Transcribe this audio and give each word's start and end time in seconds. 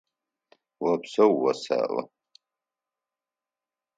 Опсэу 0.91 1.35
осэӏо! 1.51 2.01